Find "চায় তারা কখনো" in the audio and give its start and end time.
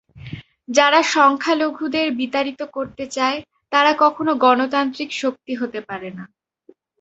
3.07-4.31